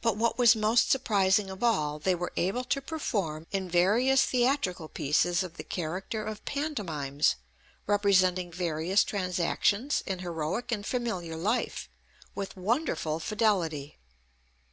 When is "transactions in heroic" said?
9.02-10.70